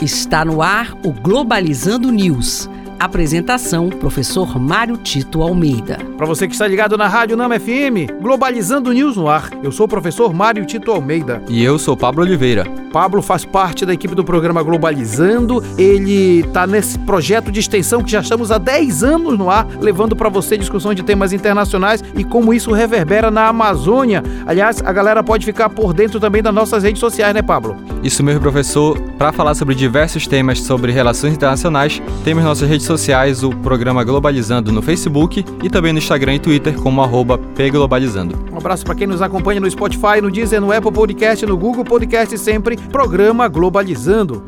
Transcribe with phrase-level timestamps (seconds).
[0.00, 2.70] Está no ar o Globalizando News.
[2.98, 5.98] Apresentação: Professor Mário Tito Almeida.
[6.16, 9.50] Para você que está ligado na Rádio Nama FM, Globalizando News no ar.
[9.62, 11.42] Eu sou o professor Mário Tito Almeida.
[11.50, 12.64] E eu sou Pablo Oliveira.
[12.90, 15.62] Pablo faz parte da equipe do programa Globalizando.
[15.76, 20.16] Ele está nesse projeto de extensão que já estamos há 10 anos no ar, levando
[20.16, 24.22] para você discussão de temas internacionais e como isso reverbera na Amazônia.
[24.46, 27.76] Aliás, a galera pode ficar por dentro também das nossas redes sociais, né, Pablo?
[28.02, 28.98] Isso mesmo, professor.
[29.18, 34.72] Para falar sobre diversos temas sobre relações internacionais, temos nossas redes sociais o programa Globalizando
[34.72, 38.38] no Facebook e também no Instagram e Twitter como arroba pglobalizando.
[38.50, 41.84] Um abraço para quem nos acompanha no Spotify, no Deezer, no Apple Podcast, no Google
[41.84, 44.42] Podcast sempre, programa Globalizando.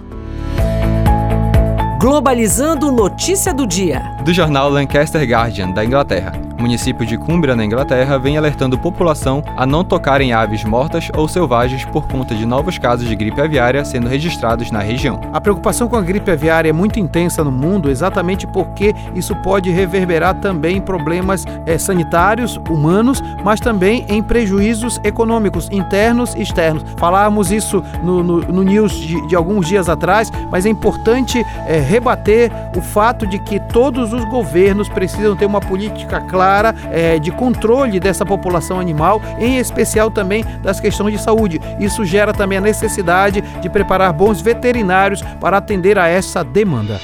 [2.01, 4.02] Globalizando notícia do dia.
[4.24, 9.66] Do jornal Lancaster Guardian, da Inglaterra município de Cumbria, na Inglaterra, vem alertando população a
[9.66, 13.85] não tocar em aves mortas ou selvagens por conta de novos casos de gripe aviária
[13.85, 15.21] sendo registrados na região.
[15.33, 19.71] A preocupação com a gripe aviária é muito intensa no mundo, exatamente porque isso pode
[19.71, 26.85] reverberar também em problemas é, sanitários, humanos, mas também em prejuízos econômicos internos e externos.
[26.97, 31.80] Falávamos isso no, no, no news de, de, alguns dias atrás, mas é importante é,
[31.80, 37.18] rebater o fato de que todos os governos precisam ter uma política clara clara é,
[37.18, 41.58] de controle dessa população animal, em especial também das questões de saúde.
[41.80, 47.00] Isso gera também a necessidade de preparar bons veterinários para atender a essa demanda.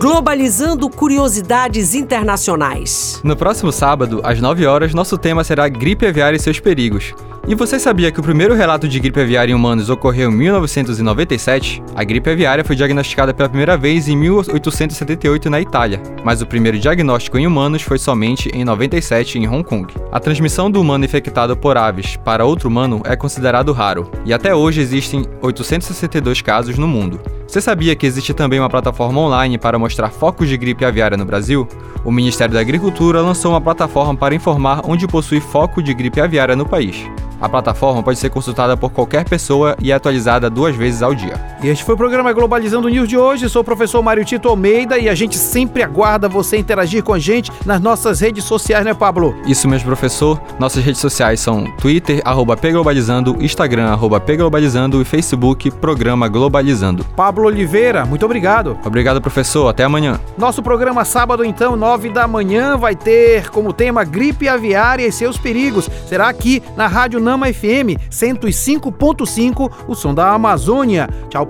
[0.00, 3.20] Globalizando curiosidades internacionais.
[3.22, 7.12] No próximo sábado, às 9 horas, nosso tema será gripe aviária e seus perigos.
[7.46, 11.82] E você sabia que o primeiro relato de gripe aviária em humanos ocorreu em 1997?
[11.94, 16.78] A gripe aviária foi diagnosticada pela primeira vez em 1878 na Itália, mas o primeiro
[16.78, 19.92] diagnóstico em humanos foi somente em 97 em Hong Kong.
[20.10, 24.54] A transmissão do humano infectado por aves para outro humano é considerado raro, e até
[24.54, 27.20] hoje existem 862 casos no mundo.
[27.50, 31.24] Você sabia que existe também uma plataforma online para mostrar focos de gripe aviária no
[31.24, 31.66] Brasil?
[32.04, 36.54] O Ministério da Agricultura lançou uma plataforma para informar onde possui foco de gripe aviária
[36.54, 37.04] no país.
[37.40, 41.49] A plataforma pode ser consultada por qualquer pessoa e é atualizada duas vezes ao dia.
[41.62, 43.46] E este foi o programa Globalizando News de hoje.
[43.46, 47.18] Sou o professor Mário Tito Almeida e a gente sempre aguarda você interagir com a
[47.18, 49.36] gente nas nossas redes sociais, né, Pablo?
[49.46, 50.40] Isso mesmo, professor.
[50.58, 57.04] Nossas redes sociais são Twitter, arroba pglobalizando, Instagram, arroba pglobalizando e Facebook, Programa Globalizando.
[57.14, 58.78] Pablo Oliveira, muito obrigado.
[58.82, 59.68] Obrigado, professor.
[59.68, 60.18] Até amanhã.
[60.38, 65.36] Nosso programa sábado, então, nove da manhã, vai ter como tema gripe aviária e seus
[65.36, 65.90] perigos.
[66.08, 71.06] Será aqui na Rádio Nama FM 105.5, o som da Amazônia.
[71.28, 71.49] Tchau,